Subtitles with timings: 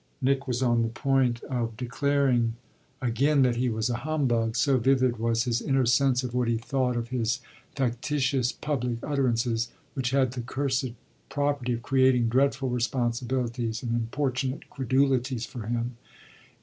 [0.19, 2.55] Nick was on the point of declaring
[3.03, 6.57] again that he was a humbug, so vivid was his inner sense of what he
[6.57, 7.39] thought of his
[7.75, 10.93] factitious public utterances, which had the cursed
[11.29, 15.95] property of creating dreadful responsibilities and importunate credulities for him.